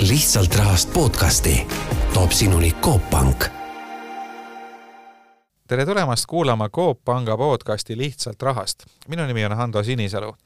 [0.00, 1.66] lihtsalt rahast podcasti
[2.14, 3.44] toob sinuni Coop Pank.
[5.68, 8.84] tere tulemast kuulama Coop Panga podcasti Lihtsalt rahast.
[9.08, 10.36] minu nimi on Hando Sinisalu.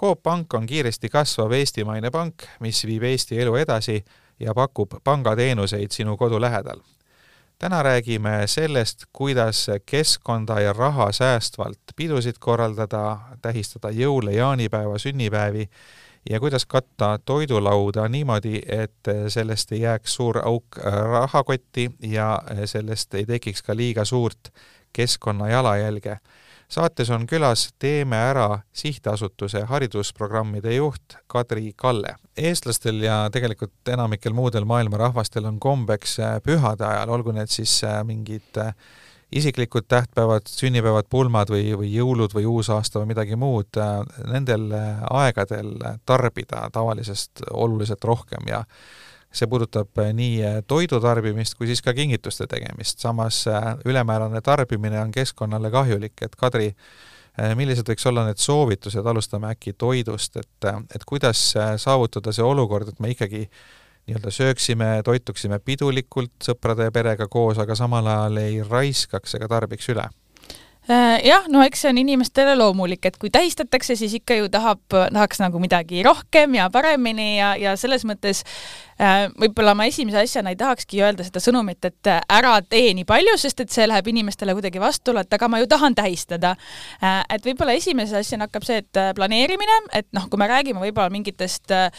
[0.00, 4.04] Coop Pank on kiiresti kasvav eestimaine pank, mis viib Eesti elu edasi
[4.40, 6.80] ja pakub pangateenuseid sinu kodu lähedal.
[7.58, 15.68] täna räägime sellest, kuidas keskkonda ja raha säästvalt pidusid korraldada, tähistada jõule, jaanipäeva, sünnipäevi
[16.30, 20.78] ja kuidas katta toidulauda niimoodi, et sellest ei jääks suur auk
[21.10, 24.52] rahakotti ja sellest ei tekiks ka liiga suurt
[24.92, 26.18] keskkonna jalajälge.
[26.68, 32.14] saates on külas Teeme Ära sihtasutuse haridusprogrammide juht Kadri Kalle.
[32.36, 38.62] eestlastel ja tegelikult enamikel muudel maailma rahvastel on kombeks pühade ajal, olgu need siis mingid
[39.32, 43.78] isiklikud tähtpäevad, sünnipäevad, pulmad või, või jõulud või uusaasta või midagi muud,
[44.28, 44.68] nendel
[45.10, 45.72] aegadel
[46.06, 48.62] tarbida tavalisest oluliselt rohkem ja
[49.32, 53.44] see puudutab nii toidu tarbimist kui siis ka kingituste tegemist, samas
[53.88, 56.72] ülemäärane tarbimine on keskkonnale kahjulik, et Kadri,
[57.56, 63.00] millised võiks olla need soovitused, alustame äkki toidust, et, et kuidas saavutada see olukord, et
[63.00, 63.46] me ikkagi
[64.08, 69.88] nii-öelda sööksime, toituksime pidulikult sõprade ja perega koos, aga samal ajal ei raiskaks ega tarbiks
[69.92, 70.08] üle.
[71.22, 75.38] Jah, no eks see on inimestele loomulik, et kui tähistatakse, siis ikka ju tahab, tahaks
[75.38, 78.82] nagu midagi rohkem ja paremini ja, ja selles mõttes äh,
[79.38, 83.64] võib-olla ma esimese asjana ei tahakski öelda seda sõnumit, et ära tee nii palju, sest
[83.64, 86.54] et see läheb inimestele kuidagi vastuolu, et aga ma ju tahan tähistada
[87.02, 87.22] äh,.
[87.32, 91.74] et võib-olla esimese asjana hakkab see, et planeerimine, et noh, kui me räägime võib-olla mingitest
[91.74, 91.90] äh,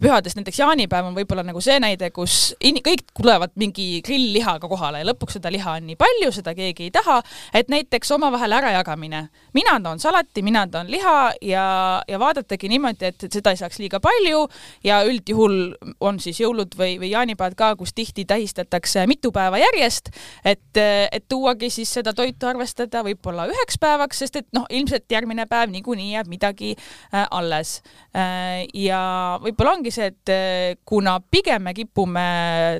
[0.00, 5.02] pühadest, näiteks jaanipäev on võib-olla nagu see näide, kus in-, kõik tulevad mingi grill-lihaga kohale
[5.02, 7.20] ja lõpuks seda liha on nii palju, seda keegi ei taha,
[7.54, 9.28] et näiteks omavahel ärajagamine.
[9.54, 11.66] mina toon salati, mina toon liha ja,
[12.08, 14.46] ja vaadatagi niimoodi, et seda ei saaks liiga palju
[14.84, 20.12] ja üldjuhul on siis jõulud või, või jaanipäevad ka, kus tihti tähistatakse mitu päeva järjest,
[20.44, 25.48] et, et tuuagi siis seda toitu arvestada võib-olla üheks päevaks, sest et noh, ilmselt järgmine
[25.50, 27.80] päev niikuinii jääb midagi äh, alles
[28.14, 28.64] äh,.
[28.74, 29.02] ja
[29.42, 32.28] võib-olla ongi see, et eh, kuna pigem me kipume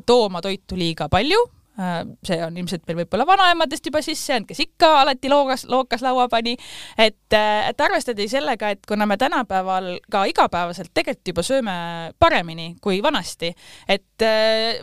[0.07, 1.41] tooma toitu liiga palju,
[1.75, 6.29] see on ilmselt meil võib-olla vanaemadest juba sisse jäänud, kes ikka alati loogas, lookas laua
[6.31, 6.57] pani,
[6.99, 11.77] et, eh, et arvestades sellega, et kuna me tänapäeval ka igapäevaselt tegelikult juba sööme
[12.19, 13.51] paremini kui vanasti,
[13.89, 14.25] et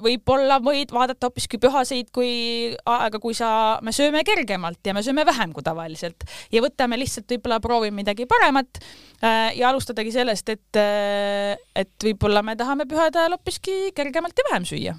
[0.03, 5.25] võib-olla võid vaadata hoopiski pühaseid kui aega, kui sa, me sööme kergemalt ja me sööme
[5.25, 6.27] vähem kui tavaliselt.
[6.51, 8.81] Ja võtame lihtsalt võib-olla proovime midagi paremat
[9.21, 14.47] Äh, ja alustadagi sellest, et, äh, et võib-olla me tahame pühade ajal hoopiski kergemalt ja
[14.49, 14.95] vähem süüa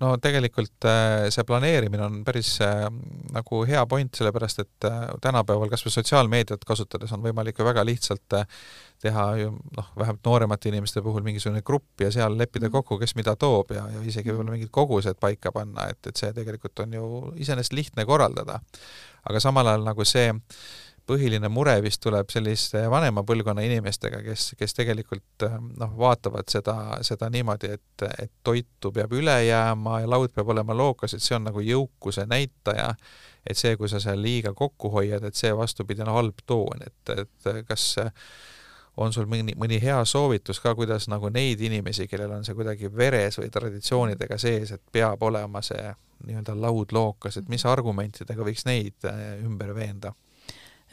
[0.00, 2.56] no tegelikult äh, see planeerimine on päris
[3.34, 4.88] nagu hea point, sellepärast et
[5.24, 8.38] tänapäeval kas või sotsiaalmeediat kasutades on võimalik ju väga lihtsalt
[9.02, 12.76] teha ju noh, vähemalt nooremate inimeste puhul mingisugune grupp ja seal leppida mhm.
[12.78, 16.32] kokku, kes mida toob ja, ja isegi võib-olla mingid kogused paika panna, et, et see
[16.36, 18.60] tegelikult on ju iseenesest lihtne korraldada.
[19.26, 20.40] aga samal ajal nagu see äh,
[21.06, 25.46] põhiline mure vist tuleb selliste vanema põlvkonna inimestega, kes, kes tegelikult
[25.78, 30.74] noh, vaatavad seda, seda niimoodi, et, et toitu peab üle jääma ja laud peab olema
[30.76, 32.90] lookas, et see on nagu jõukuse näitaja,
[33.46, 37.14] et see, kui sa seal liiga kokku hoiad, et see vastupidi on halb toon, et,
[37.14, 37.92] et kas
[38.96, 42.90] on sul mõni, mõni hea soovitus ka, kuidas nagu neid inimesi, kellel on see kuidagi
[42.90, 45.84] veres või traditsioonidega sees, et peab olema see
[46.26, 49.06] nii-öelda laud lookas, et mis argumentidega võiks neid
[49.44, 50.16] ümber veenda?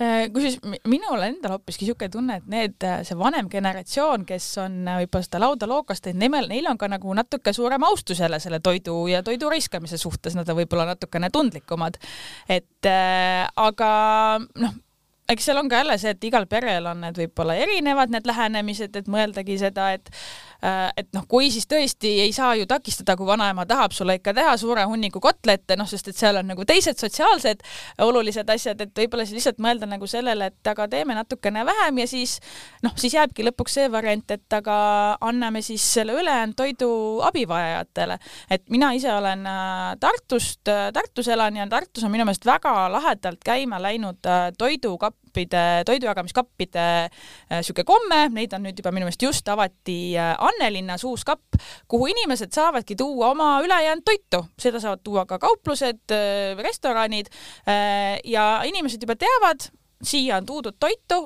[0.01, 0.55] Äh, kusjuures
[0.89, 5.27] minul endal hoopiski niisugune tunne, et need, äh, see vanem generatsioon, kes on äh, võib-olla
[5.27, 8.95] seda lauda lookast teinud, nemel, neil on ka nagu natuke suurem austus jälle selle toidu
[9.11, 12.01] ja toidu raiskamise suhtes, nad on võib-olla natukene tundlikumad.
[12.49, 13.91] et äh, aga
[14.41, 14.73] noh,
[15.29, 18.97] eks seal on ka jälle see, et igal perel on need võib-olla erinevad, need lähenemised,
[18.97, 20.09] et mõeldagi seda, et
[20.63, 24.53] et noh, kui siis tõesti ei saa ju takistada, kui vanaema tahab sulle ikka teha
[24.59, 27.63] suure hunniku kotlette, noh, sest et seal on nagu teised sotsiaalsed
[28.05, 32.07] olulised asjad, et võib-olla siis lihtsalt mõelda nagu sellele, et aga teeme natukene vähem ja
[32.07, 32.37] siis
[32.85, 34.77] noh, siis jääbki lõpuks see variant, et aga
[35.21, 36.91] anname siis selle ülejäänud toidu
[37.27, 38.19] abivajajatele.
[38.49, 42.87] et mina ise olen äh, Tartust, äh, Tartus elan ja Tartus on minu meelest väga
[42.91, 44.23] lahedalt käima läinud
[44.57, 47.09] toidukapp kappide, toidujagamiskappide
[47.49, 51.59] niisugune komme, neid on nüüd juba minu meelest just avati äh, Annelinnas uus kapp,
[51.91, 56.15] kuhu inimesed saavadki tuua oma ülejäänud toitu, seda saavad tuua ka kauplused,
[56.61, 57.31] restoranid
[57.67, 59.69] äh, ja inimesed juba teavad,
[60.07, 61.19] siia on toodud toitu,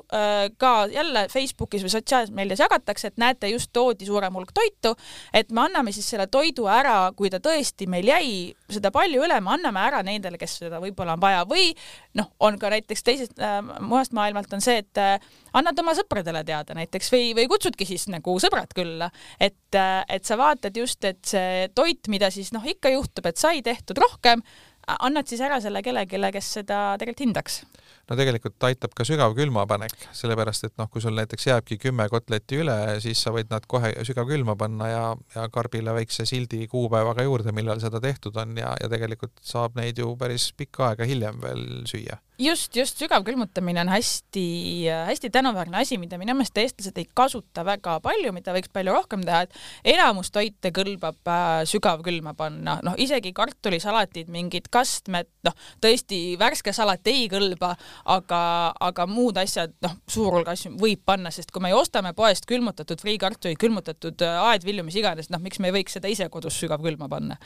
[0.58, 4.94] ka jälle Facebookis või sotsiaalmeedias jagatakse, et näete, just toodi suurem hulk toitu,
[5.34, 8.30] et me anname siis selle toidu ära, kui ta tõesti meil jäi
[8.72, 11.70] seda palju üle, me anname ära nendele, kes seda võib-olla on vaja või
[12.18, 15.16] noh, on ka näiteks teisest äh, mujast maailmalt on see, et äh,
[15.56, 19.10] annad oma sõpradele teada näiteks või, või kutsudki siis nagu sõbrad külla,
[19.40, 23.40] et, äh, et sa vaatad just, et see toit, mida siis noh, ikka juhtub, et
[23.40, 24.44] sai tehtud rohkem,
[24.88, 27.62] annad siis ära selle kellelegi, kes seda tegelikult hindaks
[28.08, 32.62] no tegelikult aitab ka sügav külmapanek, sellepärast et noh, kui sul näiteks jääbki kümme kotletti
[32.62, 35.02] üle, siis sa võid nad kohe sügavkülma panna ja,
[35.34, 40.00] ja karbile väikse sildi kuupäevaga juurde, millal seda tehtud on ja, ja tegelikult saab neid
[40.00, 42.18] ju päris pikka aega hiljem veel süüa.
[42.38, 48.30] Just, just sügavkülmutamine on hästi-hästi tänuväärne asi, mida minu meelest eestlased ei kasuta väga palju,
[48.32, 54.30] mida võiks palju rohkem teha, et enamus toite kõlbab äh, sügavkülma panna, noh isegi kartulisalatid,
[54.30, 57.72] mingid kastmed, noh tõesti värske salat ei kõlba,
[58.04, 58.42] aga,
[58.90, 63.00] aga muud asjad, noh suur hulk asju võib panna, sest kui me ostame poest külmutatud
[63.02, 67.10] friikartuleid, külmutatud äh, aedvilju, mis iganes, noh miks me ei võiks seda ise kodus sügavkülma
[67.10, 67.38] panna?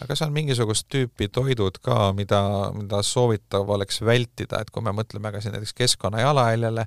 [0.00, 2.40] Aga kas on mingisugust tüüpi toidud ka, mida,
[2.72, 6.86] mida soovitav oleks vältida, et kui me mõtleme ka siin näiteks keskkonna jalajäljele,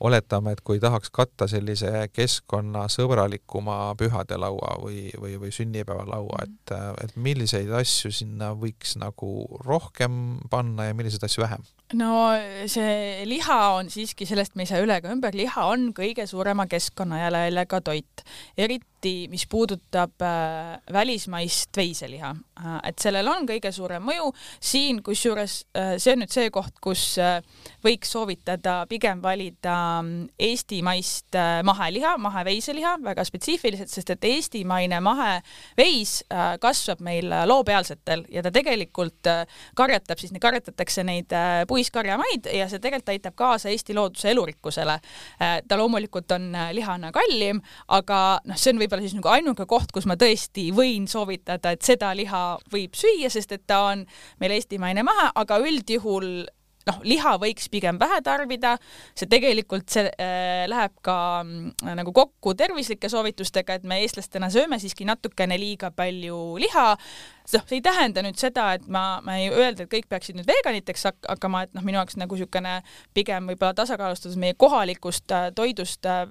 [0.00, 6.74] oletame, et kui tahaks katta sellise keskkonnasõbralikuma pühadelaua või, või, või sünnipäevalaua, et,
[7.04, 9.32] et milliseid asju sinna võiks nagu
[9.66, 11.66] rohkem panna ja milliseid asju vähem?
[11.96, 12.34] no
[12.68, 16.66] see liha on siiski, sellest me ei saa üle ega ümber, liha on kõige suurema
[16.68, 18.24] keskkonnajalajäljega toit,
[18.60, 18.97] eriti
[19.30, 22.78] mis puudutab äh, välismaist veiseliha äh,.
[22.88, 27.04] et sellel on kõige suurem mõju, siin kusjuures äh, see on nüüd see koht, kus
[27.22, 27.38] äh,
[27.84, 36.22] võiks soovitada pigem valida mm, eestimaist äh, maheliha, maheveiseliha, väga spetsiifiliselt, sest et eestimaine maheveis
[36.32, 39.44] äh, kasvab meil loopealsetel ja ta tegelikult äh,
[39.78, 44.98] karjatab, siis karjatatakse neid äh, puiskarjamaid ja see tegelikult aitab kaasa Eesti looduse elurikkusele.
[45.42, 49.66] Äh, ta loomulikult on äh, lihana kallim, aga noh, see on võib-olla siis nagu ainuke
[49.68, 54.06] koht, kus ma tõesti võin soovitada, et seda liha võib süüa, sest et ta on
[54.40, 56.48] meil eestimaine maha, aga üldjuhul
[56.88, 58.76] noh, liha võiks pigem vähe tarbida,
[59.16, 64.80] see tegelikult see äh, läheb ka äh, nagu kokku tervislike soovitustega, et me eestlastena sööme
[64.80, 66.88] siiski natukene liiga palju liha
[67.56, 70.48] noh, see ei tähenda nüüd seda, et ma, ma ei öelda, et kõik peaksid nüüd
[70.48, 72.78] veganiteks hakkama, et noh, minu jaoks nagu niisugune
[73.16, 76.26] pigem võib-olla tasakaalustatud meie kohalikust äh, toidust äh,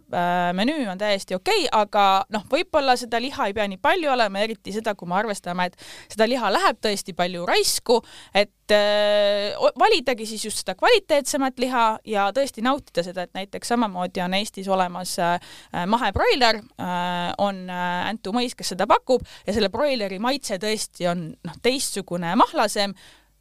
[0.58, 4.44] menüü on täiesti okei okay,, aga noh, võib-olla seda liha ei pea nii palju olema,
[4.44, 8.00] eriti seda, kui me arvestame, et seda liha läheb tõesti palju raisku,
[8.36, 14.24] et äh, validagi siis just seda kvaliteetsemat liha ja tõesti nautida seda, et näiteks samamoodi
[14.24, 15.38] on Eestis olemas äh,
[15.88, 21.30] mahebroiler äh,, on äh, Antu Mõis, kes seda pakub ja selle broileri maitse tõesti on
[21.48, 22.96] noh, teistsugune, mahlasem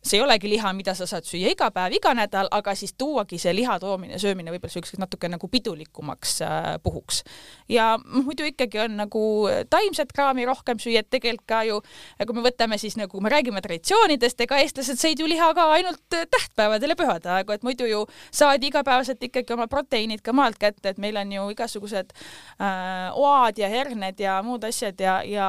[0.07, 3.39] see ei olegi liha, mida sa saad süüa iga päev, iga nädal, aga siis tuuagi
[3.43, 7.23] see liha toomine, söömine võib-olla siukseks natuke nagu pidulikumaks äh, puhuks.
[7.69, 9.23] ja muidu ikkagi on nagu
[9.71, 11.81] taimset kraami rohkem süüa, et tegelikult ka ju,
[12.23, 16.03] kui me võtame siis nagu, me räägime traditsioonidest, ega eestlased sõid ju liha ka ainult
[16.11, 20.95] tähtpäevadel ja pühade aegu, et muidu ju saadi igapäevaselt ikkagi oma proteiinid ka maalt kätte,
[20.95, 25.49] et meil on ju igasugused äh, oad ja herned ja muud asjad ja, ja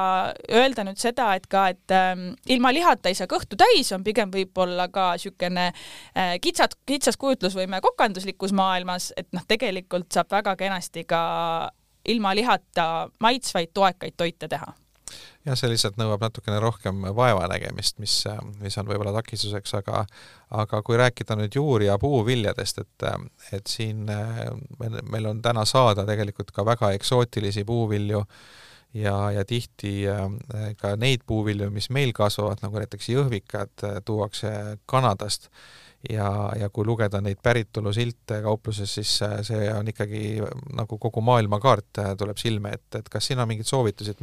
[0.52, 2.14] öelda nüüd seda, et ka, et äh,
[2.54, 7.20] ilma lihata ei saa kõhtu täis, on pigem või võib-olla ka niisugune äh, kitsas, kitsas
[7.20, 11.22] kujutlusvõime kokanduslikus maailmas, et noh, tegelikult saab väga kenasti ka
[12.08, 14.74] ilma lihata maitsvaid toekaid toite teha.
[15.48, 18.16] Jah, see lihtsalt nõuab natukene rohkem vaevanägemist, mis,
[18.60, 20.04] mis on võib-olla takistuseks, aga
[20.60, 23.06] aga kui rääkida nüüd juur- ja puuviljadest, et,
[23.56, 28.24] et siin meil, on täna saada tegelikult ka väga eksootilisi puuvilju
[29.02, 30.28] ja, ja tihti äh,
[30.80, 34.52] ka neid puuvilju, mis meil kasvavad, nagu näiteks jõhvikad, äh, tuuakse
[34.90, 35.52] Kanadast
[36.10, 41.22] ja, ja kui lugeda neid päritolusilte kaupluses, siis äh, see on ikkagi äh, nagu kogu
[41.26, 44.22] maailmakaart äh, tuleb silme ette, et kas siin on mingeid soovitusi, et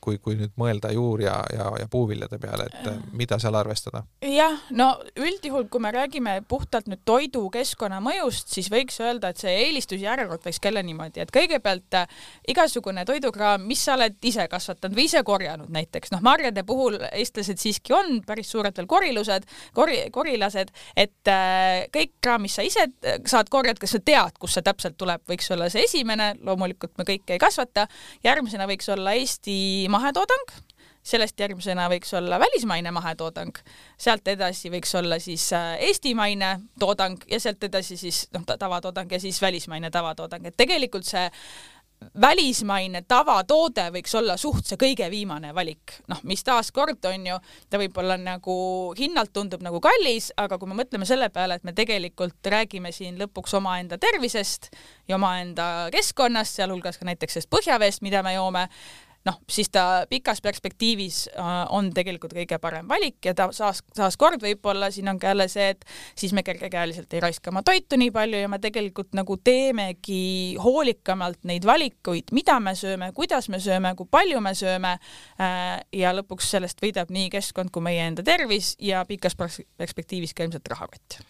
[0.00, 4.02] kui, kui nüüd mõelda juur- ja, ja, ja puuviljade peale, et mida seal arvestada?
[4.24, 9.54] jah, no üldjuhul, kui me räägime puhtalt nüüd toidu keskkonnamõjust, siis võiks öelda, et see
[9.66, 12.00] eelistusjärjekord võiks käia niimoodi, et kõigepealt
[12.48, 17.60] igasugune toidukraam, mis sa oled ise kasvatanud või ise korjanud näiteks, noh, marjade puhul eestlased
[17.60, 19.46] siiski on päris suured veel korilused,
[19.76, 24.00] kori, korilased, et et äh, kõik kraam, mis sa ise äh, saad korjata, kas sa
[24.04, 27.86] tead, kust see täpselt tuleb, võiks olla see esimene, loomulikult me kõike ei kasvata.
[28.24, 30.54] järgmisena võiks olla Eesti mahetoodang,
[31.02, 33.58] sellest järgmisena võiks olla välismaine mahetoodang,
[34.00, 39.20] sealt edasi võiks olla siis äh, eestimaine toodang ja sealt edasi siis noh, tavatoodang ja
[39.20, 41.28] siis välismaine tavatoodang, et tegelikult see
[42.20, 47.36] välismaine tavatoode võiks olla suht see kõige viimane valik, noh, mis taaskord on ju,
[47.70, 48.56] ta võib-olla nagu
[48.98, 53.20] hinnalt tundub nagu kallis, aga kui me mõtleme selle peale, et me tegelikult räägime siin
[53.20, 54.70] lõpuks omaenda tervisest
[55.08, 58.66] ja omaenda keskkonnast, sealhulgas ka näiteks sellest põhjaveest, mida me joome,
[59.28, 64.40] noh, siis ta pikas perspektiivis äh, on tegelikult kõige parem valik ja ta saas, taaskord
[64.44, 65.84] võib-olla siin on ka jälle see, et
[66.18, 71.44] siis me kergekäeliselt ei raiska oma toitu nii palju ja me tegelikult nagu teemegi hoolikamalt
[71.50, 76.52] neid valikuid, mida me sööme, kuidas me sööme, kui palju me sööme äh, ja lõpuks
[76.56, 81.20] sellest võidab nii keskkond kui meie enda tervis ja pikas perspektiivis ka ilmselt rahakott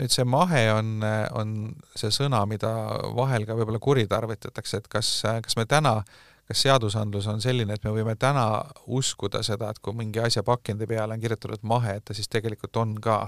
[0.00, 1.02] nüüd see mahe on,
[1.36, 1.50] on
[1.98, 2.70] see sõna, mida
[3.12, 5.10] vahel ka võib-olla kuritarvitatakse, et kas,
[5.44, 9.78] kas me täna äh, kas seadusandlus on selline, et me võime täna uskuda seda, et
[9.78, 13.20] kui mingi asja pakendi peale on kirjutatud mahe, et ta siis tegelikult on ka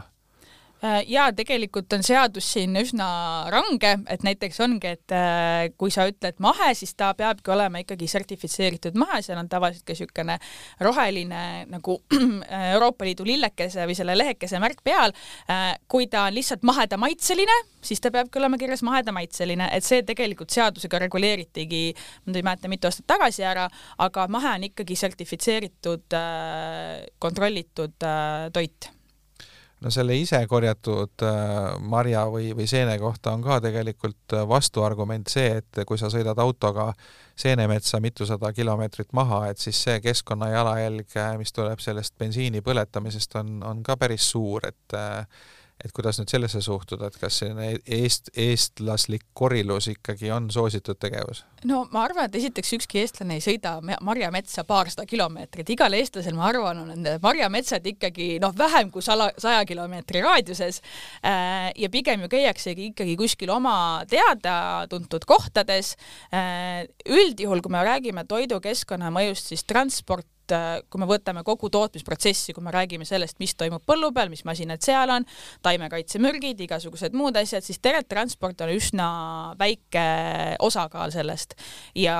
[1.07, 3.07] ja tegelikult on seadus siin üsna
[3.53, 8.09] range, et näiteks ongi, et äh, kui sa ütled mahe, siis ta peabki olema ikkagi
[8.11, 10.39] sertifitseeritud mahe, seal on tavaliselt ka niisugune
[10.83, 11.99] roheline nagu
[12.75, 15.15] Euroopa Liidu lillekese või selle lehekese märk peal.
[15.51, 20.51] Äh, kui ta on lihtsalt mahedamaitseline, siis ta peabki olema kirjas mahedamaitseline, et see tegelikult
[20.55, 21.85] seadusega reguleeritigi,
[22.27, 23.69] ma ei mäleta, mitu aastat tagasi ära,
[24.03, 26.19] aga mahe on ikkagi sertifitseeritud,
[27.23, 28.11] kontrollitud
[28.53, 28.91] toit
[29.83, 35.31] no selle ise korjatud äh, marja või, või seene kohta on ka tegelikult äh, vastuargument
[35.33, 36.93] see, et kui sa sõidad autoga
[37.39, 43.39] seenemetsa mitusada kilomeetrit maha, et siis see keskkonna jalajälg, äh, mis tuleb sellest bensiini põletamisest,
[43.41, 44.99] on, on ka päris suur, et
[45.85, 51.45] et kuidas nüüd sellesse suhtuda, et kas selline eest, eestlaslik korilus ikkagi on soositud tegevus?
[51.69, 56.49] no ma arvan, et esiteks ükski eestlane ei sõida marjametsa paarsada kilomeetrit, igal eestlasel, ma
[56.51, 62.27] arvan, on need marjametsad ikkagi noh, vähem kui sala, saja kilomeetri raadiuses äh, ja pigem
[62.27, 63.77] ju käiaksegi ikkagi kuskil oma
[64.11, 65.95] teada-tuntud kohtades.
[66.35, 71.71] Äh, üldjuhul, kui me räägime toidukeskkonna mõjust, siis transport et äh, kui me võtame kogu
[71.73, 75.27] tootmisprotsessi, kui me räägime sellest, mis toimub põllu peal, mis masinad seal on,
[75.65, 79.09] taimekaitsemürgid, igasugused muud asjad, siis tegelikult transport on üsna
[79.61, 80.05] väike
[80.65, 81.57] osakaal sellest.
[81.97, 82.17] Ja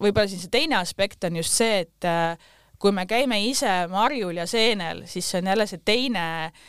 [0.00, 2.40] võib-olla siin see teine aspekt on just see, et äh,
[2.80, 6.66] kui me käime ise marjul ja seenel, siis see on jälle see teine äh,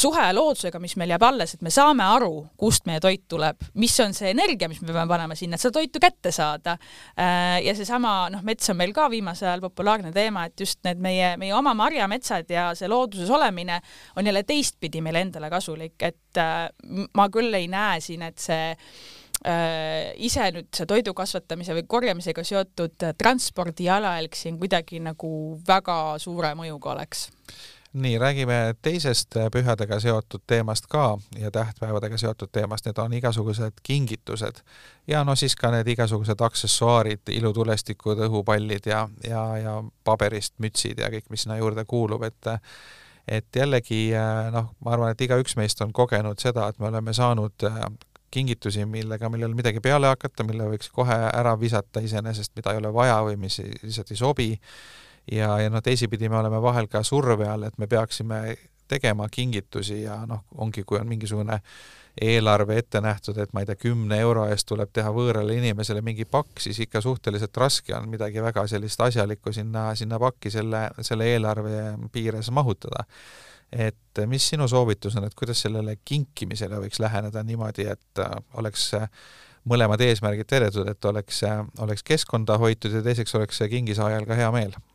[0.00, 3.94] suhe loodusega, mis meil jääb alles, et me saame aru, kust meie toit tuleb, mis
[4.02, 6.76] on see energia, mis me peame panema sinna, et seda toitu kätte saada.
[7.14, 11.02] Äh, ja seesama, noh, mets on meil ka viimasel ajal populaarne teema, et just need
[11.02, 13.80] meie, meie oma marjametsad ja see looduses olemine
[14.16, 16.66] on jälle teistpidi meile endale kasulik, et äh,
[17.14, 22.46] ma küll ei näe siin, et see äh, ise nüüd see toidu kasvatamise või korjamisega
[22.46, 25.34] seotud transpordi jalajälg siin kuidagi nagu
[25.68, 27.28] väga suure mõjuga oleks
[27.92, 33.82] nii, räägime teisest äh, pühadega seotud teemast ka ja tähtpäevadega seotud teemast, need on igasugused
[33.82, 34.62] kingitused.
[35.06, 41.10] ja no siis ka need igasugused aksessuaarid, ilutulestikud, õhupallid ja, ja, ja paberist mütsid ja
[41.10, 42.54] kõik, mis sinna juurde kuulub, et
[43.28, 47.12] et jällegi äh, noh, ma arvan, et igaüks meist on kogenud seda, et me oleme
[47.14, 47.82] saanud äh,
[48.30, 52.92] kingitusi, millega, millel midagi peale hakata, mille võiks kohe ära visata iseenesest, mida ei ole
[52.94, 54.50] vaja või mis lihtsalt ei sobi
[55.32, 58.42] ja, ja noh, teisipidi me oleme vahel ka surve all, et me peaksime
[58.90, 61.60] tegema kingitusi ja noh, ongi, kui on mingisugune
[62.20, 66.26] eelarve ette nähtud, et ma ei tea, kümne euro eest tuleb teha võõrale inimesele mingi
[66.26, 71.30] pakk, siis ikka suhteliselt raske on midagi väga sellist asjalikku sinna, sinna pakki selle, selle
[71.30, 73.06] eelarve piires mahutada.
[73.70, 78.90] et mis sinu soovitus on, et kuidas sellele kinkimisele võiks läheneda niimoodi, et äh, oleks
[79.70, 81.44] mõlemad eesmärgid täidetud, et oleks,
[81.78, 84.89] oleks keskkonda hoitud ja teiseks oleks kingisaajal ka hea meel Äh,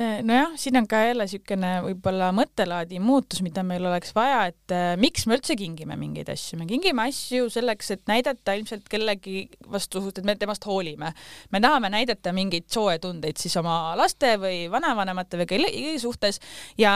[0.00, 4.94] nojah, siin on ka jälle niisugune võib-olla mõttelaadi muutus, mida meil oleks vaja, et äh,
[5.00, 10.04] miks me üldse kingime mingeid asju, me kingime asju selleks, et näidata ilmselt kellegi vastu,
[10.08, 11.12] et me temast hoolime.
[11.52, 16.40] me tahame näidata mingeid sooetundeid siis oma laste või vanavanemate või kellegi suhtes
[16.80, 16.94] ja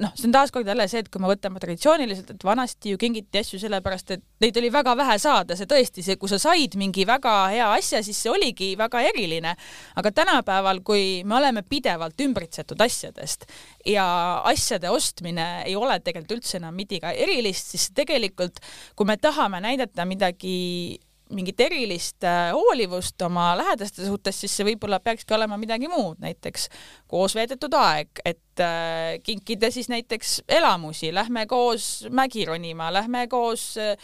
[0.00, 3.42] noh, see on taaskord jälle see, et kui me võtame traditsiooniliselt, et vanasti ju kingiti
[3.42, 7.04] asju sellepärast, et neid oli väga vähe saada, see tõesti, see, kui sa said mingi
[7.08, 9.54] väga hea asja, siis see oligi väga eriline.
[9.96, 13.44] aga tänapäeval, kui me oleme pidevalt ümbritsetud asjadest
[13.86, 14.06] ja
[14.48, 18.62] asjade ostmine ei ole tegelikult üldse enam midagi erilist, siis tegelikult,
[18.96, 21.00] kui me tahame näidata midagi
[21.34, 26.68] mingit erilist äh, hoolivust oma lähedaste suhtes, siis see võib-olla peakski olema midagi muud, näiteks
[27.10, 33.72] koos veedetud aeg, et äh, kinkida siis näiteks elamusi, lähme koos mägi ronima, lähme koos
[33.80, 33.96] äh,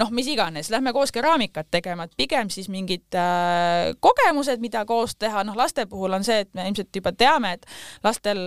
[0.00, 3.14] noh, mis iganes, lähme koos keraamikat tegema, et pigem siis mingid
[4.02, 7.66] kogemused, mida koos teha, noh, laste puhul on see, et me ilmselt juba teame, et
[8.04, 8.42] lastel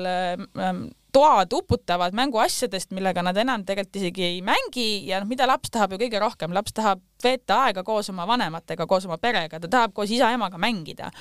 [1.14, 5.96] toad uputavad mänguasjadest, millega nad enam tegelikult isegi ei mängi ja noh, mida laps tahab
[5.96, 9.96] ju kõige rohkem, laps tahab veeta aega koos oma vanematega, koos oma perega, ta tahab
[9.98, 11.12] koos isa-emaga mängida.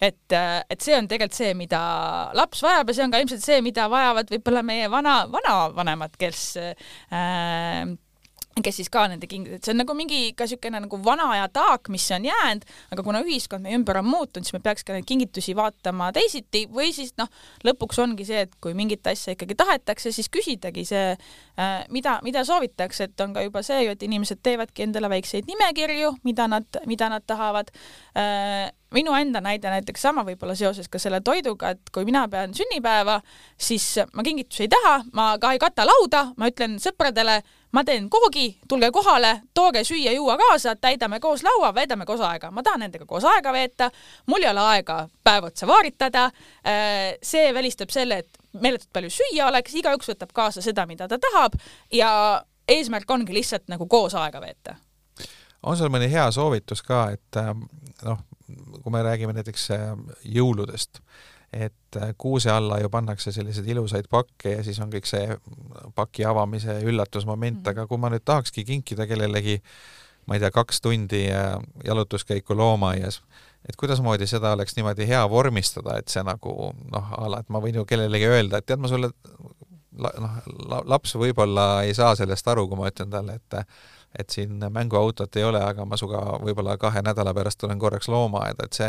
[0.00, 1.78] et, äh, et see on tegelikult see, mida
[2.34, 6.42] laps vajab ja see on ka ilmselt see, mida vajavad võib-olla meie vana, vanavanemad, kes
[6.62, 7.96] äh,
[8.64, 11.48] kes siis ka nende king-, et see on nagu mingi ka niisugune nagu vana aja
[11.52, 14.96] taak, mis on jäänud, aga kuna ühiskond meie ümber on muutunud, siis me peaks ka
[14.96, 17.30] neid kingitusi vaatama teisiti või siis noh,
[17.66, 21.14] lõpuks ongi see, et kui mingit asja ikkagi tahetakse, siis küsidagi see,
[21.58, 25.48] äh, mida, mida soovitakse, et on ka juba see ju, et inimesed teevadki endale väikseid
[25.48, 27.72] nimekirju, mida nad, mida nad tahavad.
[28.18, 32.54] Äh, minu enda näide näiteks sama võib-olla seoses ka selle toiduga, et kui mina pean
[32.56, 33.18] sünnipäeva,
[33.60, 33.84] siis
[34.16, 37.40] ma kingitusi ei taha, ma ka ei kata lauda, ma ütlen sõpradele,
[37.72, 42.50] ma teen koogi, tulge kohale, tooge süüa-juua kaasa, täidame koos laua, veedame koos aega.
[42.50, 43.90] ma tahan nendega koos aega veeta,
[44.26, 46.24] mul ei ole aega päev otsa vaaritada.
[46.66, 51.18] Äh, see välistab selle, et meeletult palju süüa oleks, igaüks võtab kaasa seda, mida ta
[51.18, 51.58] tahab
[51.92, 52.10] ja
[52.68, 54.76] eesmärk ongi lihtsalt nagu koos aega veeta
[55.62, 57.50] on sul mõni hea soovitus ka, et äh,
[58.06, 58.20] noh,
[58.82, 59.90] kui me räägime näiteks äh,
[60.36, 61.02] jõuludest,
[61.52, 65.38] et äh, kuuse alla ju pannakse selliseid ilusaid pakke ja siis on kõik see
[65.94, 67.70] paki avamise üllatusmoment mm, -hmm.
[67.70, 69.62] aga kui ma nüüd tahakski kinkida kellelegi
[70.28, 73.22] ma ei tea, kaks tundi äh, jalutuskäiku loomaaias,
[73.68, 77.62] et kuidasmoodi seda oleks niimoodi hea vormistada, et see nagu noh, a la, et ma
[77.64, 79.08] võin ju kellelegi öelda, et tead, ma sulle
[79.98, 80.36] noh,
[80.84, 83.62] laps võib-olla ei saa sellest aru, kui ma ütlen talle, et
[84.18, 88.64] et siin mänguautot ei ole, aga ma sinuga võib-olla kahe nädala pärast tulen korraks loomaaeda,
[88.64, 88.88] et see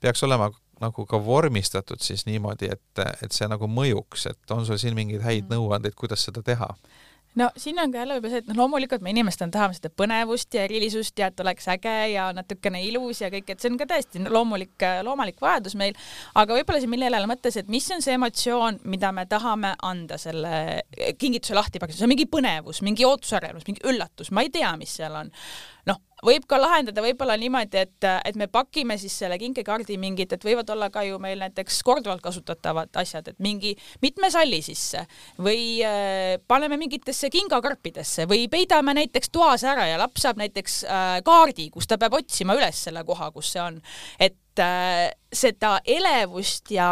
[0.00, 4.80] peaks olema nagu ka vormistatud siis niimoodi, et, et see nagu mõjuks, et on sul
[4.80, 5.56] siin mingeid häid mm.
[5.56, 6.70] nõuandeid, kuidas seda teha?
[7.34, 10.54] no siin on ka jälle võib-olla see, et noh, loomulikult me inimestena tahame seda põnevust
[10.54, 13.88] ja erilisust ja et oleks äge ja natukene ilus ja kõik, et see on ka
[13.90, 15.98] täiesti loomulik, loomulik vajadus meil,
[16.38, 20.18] aga võib-olla siin mille järele mõttes, et mis on see emotsioon, mida me tahame anda
[20.20, 20.54] selle
[21.18, 25.18] kingituse lahtipakkamisel, see on mingi põnevus, mingi ootusärevus, mingi üllatus, ma ei tea, mis seal
[25.24, 25.32] on.
[25.90, 30.46] noh, võib ka lahendada võib-olla niimoodi, et, et me pakime siis selle kinkekaardi mingid, et
[30.46, 35.04] võivad olla ka ju meil näiteks korduvalt kasutatavad asjad, et mingi mitme salli sisse
[35.42, 41.18] või äh, paneme mingitesse kingakarpidesse või peidame näiteks toas ära ja laps saab näiteks äh,
[41.26, 43.80] kaardi, kus ta peab otsima üles selle koha, kus see on.
[44.18, 46.88] et äh, seda elevust ja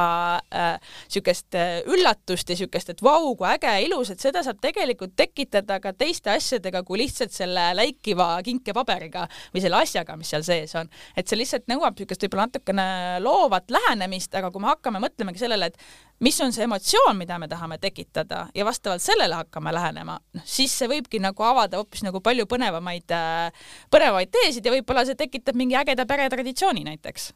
[0.50, 4.60] niisugust äh, äh, üllatust ja niisugust, et vau, kui äge ja ilus, et seda saab
[4.62, 10.46] tegelikult tekitada ka teiste asjadega kui lihtsalt selle läikiva kinkepaberiga või selle asjaga, mis seal
[10.46, 10.90] sees on.
[11.16, 12.86] et see lihtsalt nõuab niisugust võib-olla natukene
[13.24, 15.78] loovat lähenemist, aga kui me hakkame mõtlemagi sellele, et
[16.22, 20.74] mis on see emotsioon, mida me tahame tekitada ja vastavalt sellele hakkame lähenema, noh siis
[20.78, 25.58] see võibki nagu avada hoopis nagu palju põnevamaid, äh, põnevaid teesid ja võib-olla see tekitab
[25.58, 27.32] mingi ägeda peretraditsiooni näiteks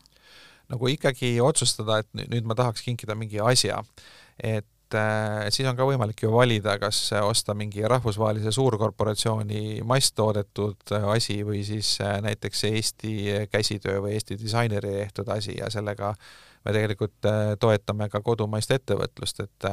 [0.73, 3.79] nagu ikkagi otsustada, et nüüd ma tahaks kinkida mingi asja,
[4.43, 11.41] et äh, siis on ka võimalik ju valida, kas osta mingi rahvusvahelise suurkorporatsiooni masstoodetud asi
[11.47, 13.17] või siis äh, näiteks Eesti
[13.53, 16.15] käsitöö või Eesti disaineri tehtud asi ja sellega
[16.67, 19.73] me tegelikult äh, toetame ka kodumaist ettevõtlust, et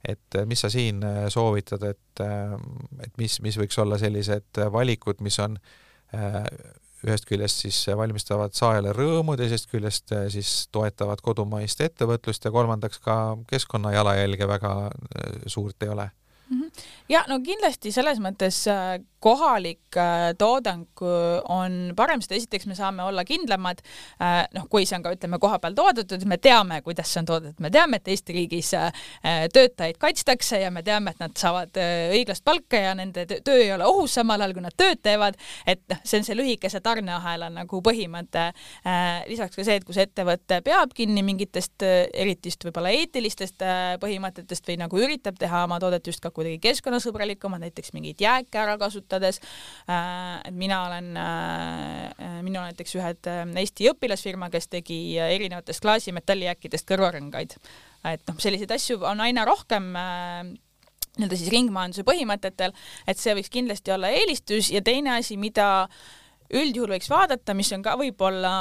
[0.00, 2.20] et mis sa siin soovitad, et,
[3.04, 5.58] et mis, mis võiks olla sellised valikud, mis on
[7.06, 13.00] ühest küljest siis valmistavad saajale rõõmu, teisest küljest eh, siis toetavad kodumaist ettevõtlust ja kolmandaks
[13.04, 13.16] ka
[13.50, 16.10] keskkonna jalajälge väga eh, suurt ei ole.
[17.10, 22.76] Ja no kindlasti selles mõttes äh, kohalik äh, toodang äh, on parem, sest esiteks me
[22.78, 23.82] saame olla kindlamad,
[24.54, 27.70] noh, kui see on ka ütleme kohapeal toodetud, me teame, kuidas see on toodetud, me
[27.72, 28.70] teame, et Eesti riigis
[29.54, 31.76] töötajaid kaitstakse ja me teame, et nad saavad
[32.14, 35.38] õiglast palka ja nende töö ei ole ohus, samal ajal kui nad tööd teevad,
[35.68, 38.50] et noh, see on see lühikese tarneahela nagu põhimõte.
[39.30, 43.64] lisaks ka see, et kus ettevõte peab kinni mingitest eriti just võib-olla eetilistest
[44.02, 48.76] põhimõtetest või nagu üritab teha oma toodet just ka kuidagi keskkonnasõbralikumad, näiteks mingeid jääke ära
[48.80, 49.40] kasutades.
[49.90, 55.82] Äh, et mina olen, äh, minul on näiteks ühed äh, Eesti õpilasfirma, kes tegi erinevatest
[55.84, 57.58] klaasi metallijääkidest kõrvarõngaid.
[58.08, 62.72] et noh, selliseid asju on aina rohkem nii-öelda siis ringmajanduse põhimõtetel,
[63.06, 66.19] et see võiks kindlasti olla eelistus ja teine asi, mida äh,
[66.50, 68.52] üldjuhul võiks vaadata, mis on ka võib-olla,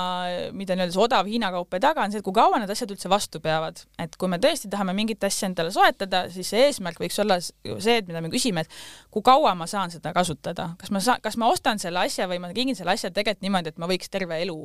[0.56, 3.10] mida nii-öelda see odav Hiina kaupa taga on see, et kui kaua need asjad üldse
[3.12, 3.82] vastu peavad.
[4.00, 7.98] et kui me tõesti tahame mingit asja endale soetada, siis see eesmärk võiks olla see,
[7.98, 8.80] et mida me küsime, et
[9.14, 12.40] kui kaua ma saan seda kasutada, kas ma saan, kas ma ostan selle asja või
[12.44, 14.60] ma kingin selle asja tegelikult niimoodi, et ma võiks terve elu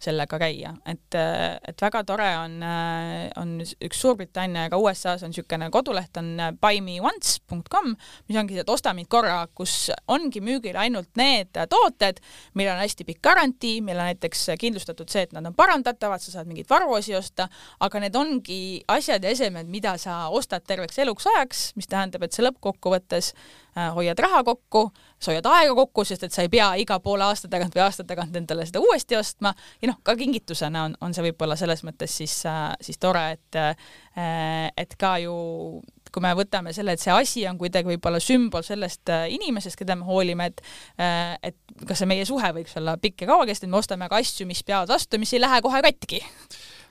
[0.00, 1.16] sellega käia, et,
[1.68, 2.56] et väga tore on,
[3.40, 7.92] on üks Suurbritannia ja ka USA-s on niisugune koduleht on buymeonce.com,
[8.28, 12.22] mis ongi see, et osta mind korra, kus ongi müügil ainult need tooted,
[12.56, 16.38] millel on hästi pikk garantii, meil on näiteks kindlustatud see, et nad on parandatavad, sa
[16.38, 17.50] saad mingeid varuosi osta,
[17.84, 22.36] aga need ongi asjad ja esemed, mida sa ostad terveks eluks ajaks, mis tähendab, et
[22.36, 23.34] sa lõppkokkuvõttes
[23.69, 27.24] Äh, hoiad raha kokku, sa hoiad aega kokku, sest et sa ei pea iga poole
[27.26, 29.52] aasta tagant või aasta tagant endale seda uuesti ostma.
[29.82, 33.60] Ja noh, ka kingitusena on, on see võib-olla selles mõttes siis, äh, siis tore, et
[33.60, 33.74] äh,
[34.76, 35.34] et ka ju
[36.10, 40.08] kui me võtame selle, et see asi on kuidagi võib-olla sümbol sellest inimesest, keda me
[40.08, 40.62] hoolime, et
[41.46, 44.64] et kas see meie suhe võiks olla pikk ja kauakestev, me ostame ka asju, mis
[44.66, 46.18] peavad vastu, mis ei lähe kohe katki.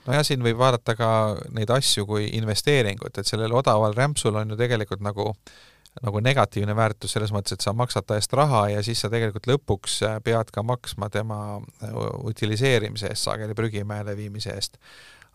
[0.06, 1.10] Nojah, siin võib vaadata ka
[1.52, 5.69] neid asju kui investeeringut, et sellel odaval rämpsul on ju tegelikult nagu äh,
[6.04, 9.48] nagu negatiivne väärtus selles mõttes, et sa maksad ta eest raha ja siis sa tegelikult
[9.50, 11.96] lõpuks äh, pead ka maksma tema äh,
[12.30, 14.78] utiliseerimise eest, sageli prügimäele viimise eest.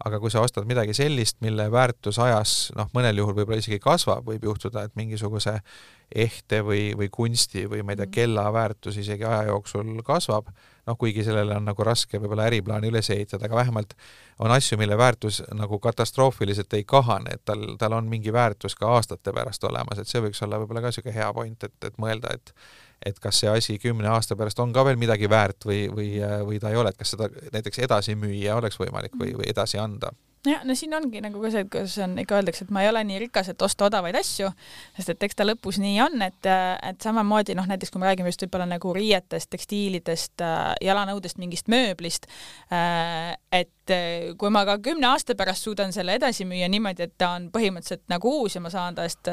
[0.06, 4.26] aga kui sa ostad midagi sellist, mille väärtus ajas noh, mõnel juhul võib-olla isegi kasvab,
[4.28, 5.54] võib juhtuda, et mingisuguse
[6.12, 8.16] ehte või, või kunsti või ma ei tea, mm.
[8.18, 10.52] kella väärtus isegi aja jooksul kasvab
[10.88, 13.94] noh, kuigi sellele on nagu raske võib-olla äriplaani üles ehitada, aga vähemalt
[14.40, 18.92] on asju, mille väärtus nagu katastroofiliselt ei kahane, et tal, tal on mingi väärtus ka
[18.98, 22.36] aastate pärast olemas, et see võiks olla võib-olla ka niisugune hea point, et, et mõelda,
[22.36, 22.56] et
[23.06, 26.08] et kas see asi kümne aasta pärast on ka veel midagi väärt või, või,
[26.48, 29.78] või ta ei ole, et kas seda näiteks edasi müüa oleks võimalik või, või edasi
[29.78, 30.14] anda
[30.50, 32.90] jah, no siin ongi nagu ka see, et kuidas on, ikka öeldakse, et ma ei
[32.92, 34.50] ole nii rikas, et osta odavaid asju,
[34.98, 36.52] sest et eks ta lõpus nii on, et,
[36.90, 40.46] et samamoodi noh, näiteks kui me räägime just võib-olla nagu riietest, tekstiilidest,
[40.86, 42.30] jalanõudest, mingist mööblist,
[42.72, 43.75] et
[44.40, 48.06] kui ma ka kümne aasta pärast suudan selle edasi müüa niimoodi, et ta on põhimõtteliselt
[48.12, 49.30] nagu uus ja ma saan ta eest,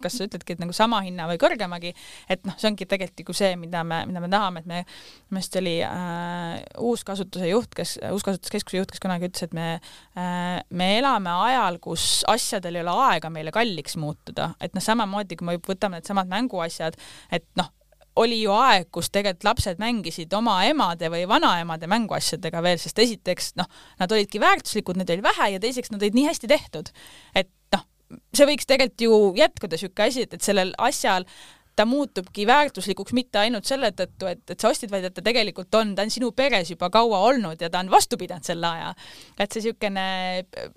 [0.00, 1.92] kas sa ütledki, et nagu sama hinna või kõrgemagi,
[2.30, 4.82] et noh, see ongi tegelikult nagu see, mida me, mida me tahame, et me,
[5.30, 10.60] minu arust oli äh, uuskasutuse juht, kes, uuskasutuskeskuse juht, kes kunagi ütles, et me äh,
[10.70, 15.50] me elame ajal, kus asjadel ei ole aega meile kalliks muutuda, et noh, samamoodi kui
[15.50, 16.96] me võtame needsamad mänguasjad,
[17.34, 17.70] et noh,
[18.16, 23.54] oli ju aeg, kus tegelikult lapsed mängisid oma emade või vanaemade mänguasjadega veel, sest esiteks
[23.60, 23.70] noh,
[24.00, 26.90] nad olidki väärtuslikud, neid oli vähe ja teiseks nad olid nii hästi tehtud,
[27.38, 27.86] et noh,
[28.34, 31.28] see võiks tegelikult ju jätkuda niisugune asi, et, et sellel asjal
[31.76, 35.74] ta muutubki väärtuslikuks mitte ainult selle tõttu, et, et sa ostsid, vaid et ta tegelikult
[35.78, 38.94] on, ta on sinu peres juba kaua olnud ja ta on vastu pidanud selle aja.
[39.38, 40.06] et see niisugune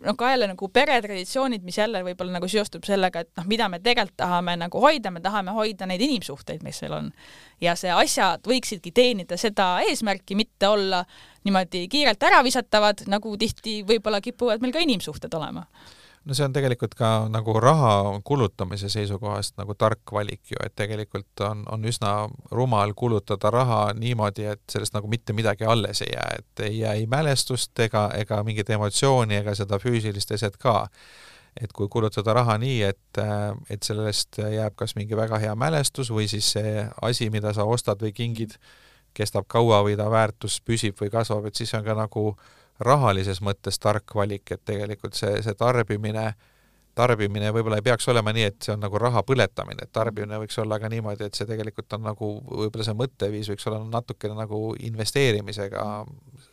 [0.05, 3.79] noh, ka jälle nagu peretraditsioonid, mis jälle võib-olla nagu seostub sellega, et noh, mida me
[3.83, 7.11] tegelikult tahame nagu hoida, me tahame hoida neid inimsuhteid, mis meil on.
[7.61, 11.03] ja see asjad võiksidki teenida seda eesmärki, mitte olla
[11.43, 15.65] niimoodi kiirelt ära visatavad, nagu tihti võib-olla kipuvad meil ka inimsuhted olema
[16.25, 21.43] no see on tegelikult ka nagu raha kulutamise seisukohast nagu tark valik ju, et tegelikult
[21.43, 22.13] on, on üsna
[22.51, 26.93] rumal kulutada raha niimoodi, et sellest nagu mitte midagi alles ei jää, et ei jää
[27.01, 30.87] ei mälestust ega, ega mingit emotsiooni ega seda füüsilist eset ka.
[31.61, 33.19] et kui kulutada raha nii, et,
[33.69, 38.01] et sellest jääb kas mingi väga hea mälestus või siis see asi, mida sa ostad
[38.01, 38.55] või kingid,
[39.13, 43.41] kestab kaua või ta väärtus püsib või kasvab, et siis on ka nagu äh, rahalises
[43.41, 46.33] mõttes tark valik, et tegelikult see, see tarbimine,
[46.97, 50.57] tarbimine võib-olla ei peaks olema nii, et see on nagu raha põletamine, et tarbimine võiks
[50.61, 54.61] olla ka niimoodi, et see tegelikult on nagu, võib-olla see mõtteviis võiks olla natukene nagu
[54.79, 55.83] investeerimisega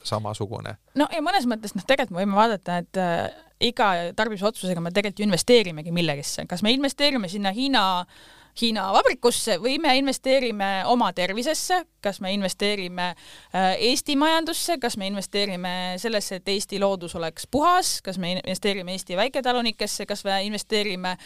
[0.05, 0.77] samasugune.
[1.01, 5.25] no ja mõnes mõttes noh, tegelikult me võime vaadata, et äh, iga tarbimisotsusega me tegelikult
[5.25, 8.29] ju investeerimegi millegisse, kas me investeerime sinna Hiina äh,
[8.61, 15.09] Hiina vabrikusse või me investeerime oma tervisesse, kas me investeerime äh, Eesti majandusse, kas me
[15.11, 21.17] investeerime sellesse, et Eesti loodus oleks puhas, kas me investeerime Eesti väiketalunikesse, kas me investeerime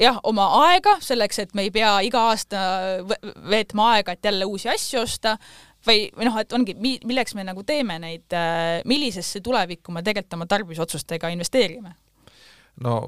[0.00, 2.64] jah, oma aega selleks, et me ei pea iga aasta
[3.50, 5.36] veetma aega, et jälle uusi asju osta
[5.86, 10.40] või, või noh, et ongi, milleks me nagu teeme neid, äh, millisesse tulevikku me tegelikult
[10.40, 11.94] oma tarbimisotsustega investeerime?
[12.82, 12.98] no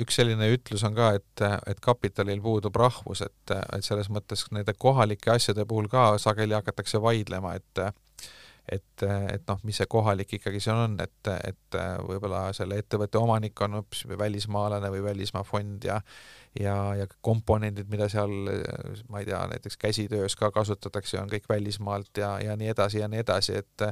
[0.00, 4.74] üks selline ütlus on ka, et, et kapitalil puudub rahvus, et, et selles mõttes nende
[4.78, 7.84] kohalike asjade puhul ka sageli hakatakse vaidlema, et
[8.72, 13.60] et, et noh, mis see kohalik ikkagi see on, et, et võib-olla selle ettevõtte omanik
[13.66, 16.00] on hoopis välismaalane või välismaa fond ja
[16.60, 18.32] ja, ja komponendid, mida seal,
[19.10, 23.10] ma ei tea, näiteks käsitöös ka kasutatakse, on kõik välismaalt ja, ja nii edasi ja
[23.10, 23.88] nii edasi, et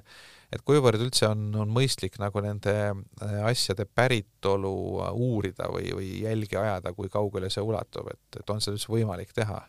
[0.52, 4.72] et kuivõrd üldse on, on mõistlik nagu nende äh, asjade päritolu
[5.16, 9.32] uurida või, või jälgi ajada, kui kaugele see ulatub, et, et on seda üldse võimalik
[9.36, 9.62] teha?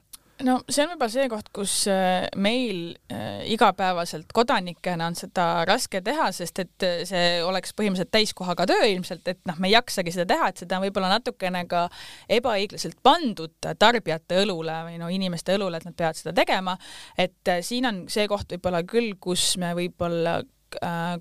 [0.46, 6.02] No see on võib-olla see koht, kus äh, meil äh, igapäevaselt kodanikena on seda raske
[6.06, 10.14] teha, sest et äh, see oleks põhimõtteliselt täiskohaga töö ilmselt, et noh, me ei jaksagi
[10.16, 11.86] seda teha, et seda on võib-olla natukene ka
[12.32, 16.78] ebaõiglaselt pandud tarbijate õlule või no inimeste õlule, et nad peavad seda tegema.
[17.18, 20.42] et siin on see koht võib-olla küll, kus me võib-olla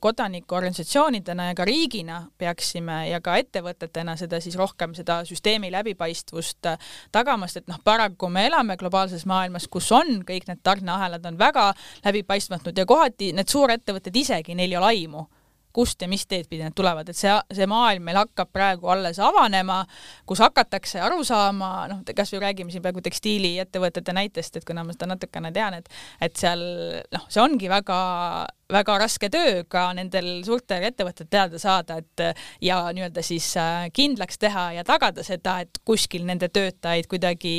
[0.01, 6.89] kodanikuorganisatsioonidena ja ka riigina peaksime ja ka ettevõtetena seda siis rohkem seda süsteemi läbipaistvust äh,
[7.13, 11.71] tagamast, et noh, paraku me elame globaalses maailmas, kus on kõik need tarneahelad on väga
[12.05, 15.29] läbipaistmatud ja kohati need suurettevõtted isegi, neil ei ole aimu
[15.73, 19.19] kust ja mis teed pidi need tulevad, et see, see maailm meil hakkab praegu alles
[19.23, 19.81] avanema,
[20.29, 24.93] kus hakatakse aru saama, noh, kas või räägime siin praegu tekstiiliettevõtete näitest, et kuna ma
[24.97, 25.89] seda natukene tean, et
[26.23, 26.61] et seal
[27.13, 27.99] noh, see ongi väga
[28.73, 34.41] väga raske töö ka nendel suurtel ettevõtetel teada saada, et ja nii-öelda siis äh, kindlaks
[34.43, 37.55] teha ja tagada seda, et kuskil nende töötajaid kuidagi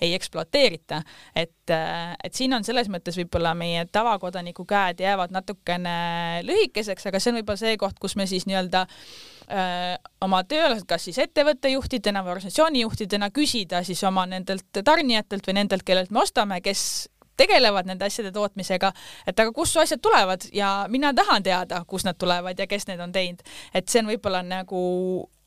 [0.00, 1.02] ei ekspluateerita.
[1.34, 7.20] et, äh, et siin on selles mõttes võib-olla meie tavakodaniku käed jäävad natukene lühikeseks, aga
[7.20, 11.72] see on võib-olla see koht, kus me siis nii-öelda öö, oma tööalased, kas siis ettevõtte
[11.72, 17.08] juhtidena või organisatsiooni juhtidena küsida siis oma nendelt tarnijatelt või nendelt, kellelt me ostame, kes
[17.36, 18.92] tegelevad nende asjade tootmisega,
[19.26, 22.86] et aga kust su asjad tulevad ja mina tahan teada, kust nad tulevad ja kes
[22.88, 23.42] need on teinud.
[23.74, 24.82] et see on võib-olla nagu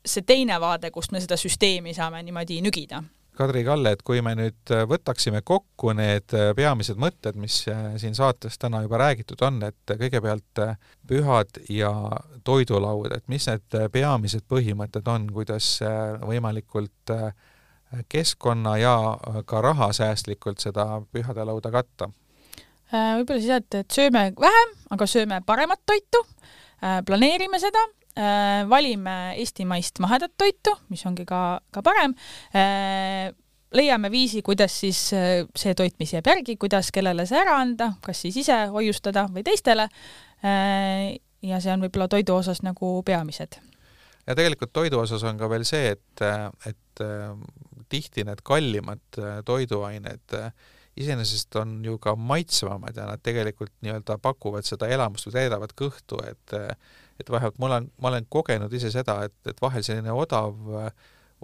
[0.06, 3.02] see teine vaade, kust me seda süsteemi saame niimoodi nügida
[3.36, 7.90] Kadri Kalle, et kui me nüüd äh, võtaksime kokku need äh, peamised mõtted, mis äh,
[8.00, 10.62] siin saates täna juba räägitud on, et kõigepealt
[11.06, 11.90] pühad ja
[12.48, 15.68] toidulaud, et mis need peamised põhimõtted on, kuidas
[16.24, 17.12] võimalikult
[18.08, 18.94] keskkonna ja
[19.46, 22.10] ka rahasäästlikult seda pühadelauda katta?
[22.92, 26.20] võib-olla siis et, et sööme vähem, aga sööme paremat toitu,
[27.08, 27.82] planeerime seda
[28.16, 32.14] Äh, valime eestimaist mahedat toitu, mis ongi ka, ka parem,
[32.56, 33.28] äh,
[33.76, 37.90] leiame viisi, kuidas siis äh, see toit, mis jääb järgi, kuidas kellele see ära anda,
[38.00, 39.90] kas siis ise hoiustada või teistele,
[41.44, 43.60] ja see on võib-olla toidu osas nagu peamised.
[44.26, 46.24] Ja tegelikult toidu osas on ka veel see, et,
[46.66, 47.04] et
[47.92, 50.34] tihti need kallimad toiduained
[50.96, 56.20] iseenesest on ju ka maitsvamad ja nad tegelikult nii-öelda pakuvad seda elamust või täidavad kõhtu,
[56.26, 56.56] et
[57.20, 60.90] et vähemalt ma olen, ma olen kogenud ise seda, et, et vahel selline odav äh,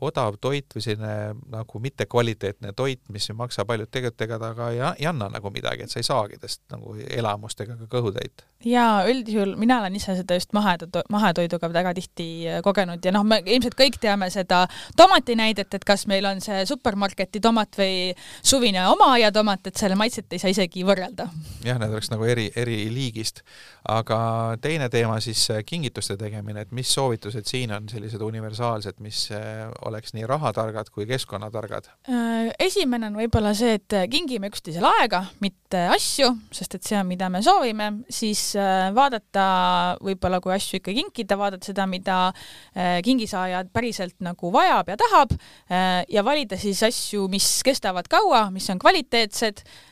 [0.00, 4.70] odav toit või selline nagu mittekvaliteetne toit, mis ei maksa palju, tegelikult ega ta ka
[4.72, 8.44] ei, ei anna nagu midagi, et sa ei saagi tast nagu elamust ega ka kõhutäit.
[8.68, 13.24] Jaa, üldjuhul mina olen ise seda just maheda, mahetoiduga väga tihti äh, kogenud ja noh,
[13.26, 14.64] me ilmselt kõik teame seda
[14.98, 19.80] tomati näidet, et kas meil on see supermarketi tomat või suvine oma aia tomat, et
[19.80, 21.28] selle maitset ei saa isegi võrrelda.
[21.66, 23.42] jah, need oleks nagu eri, eri liigist.
[23.88, 24.18] aga
[24.62, 29.28] teine teema siis äh, kingituste tegemine, et mis soovitused siin on sellised universaalsed, mis
[29.86, 31.90] oleks nii rahatargad kui keskkonnatargad?
[32.08, 37.06] Äh, esimene on võib-olla see, et kingime üksteisele aega, mitte asju, sest et see on,
[37.08, 39.46] mida me soovime, siis äh, vaadata
[40.02, 45.32] võib-olla, kui asju ikka kinkida, vaadata seda, mida äh, kingisaaja päriselt nagu vajab ja tahab
[46.12, 49.62] ja valida siis asju, mis kestavad kaua, mis on kvaliteetsed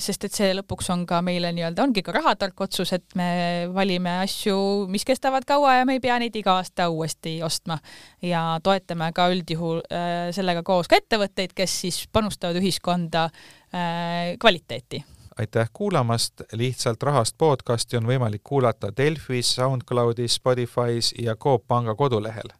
[0.00, 4.14] sest et see lõpuks on ka meile nii-öelda, ongi ka rahatark otsus, et me valime
[4.22, 4.56] asju,
[4.88, 7.78] mis kestavad kaua ja me ei pea neid iga aasta uuesti ostma.
[8.22, 15.04] ja toetame ka üldjuhul äh, sellega koos ka ettevõtteid, kes siis panustavad ühiskonda äh, kvaliteeti
[15.38, 22.52] aitäh kuulamast, lihtsalt rahast podcasti on võimalik kuulata Delfis, SoundCloudis, Spotify's ja Coop Panga kodulehel.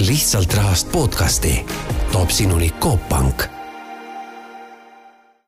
[0.00, 1.64] lihtsalt rahast podcasti
[2.12, 3.59] toob sinuni Coop Pank